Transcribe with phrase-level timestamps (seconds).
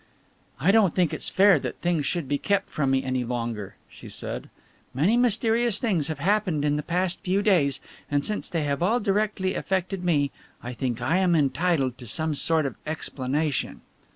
[0.59, 4.09] "I don't think it's fair that things should be kept from me any longer," she
[4.09, 4.49] said.
[4.95, 8.99] "Many mysterious things have happened in the past few days, and since they have all
[8.99, 10.31] directly affected me,
[10.63, 13.81] I think I am entitled to some sort of explanation."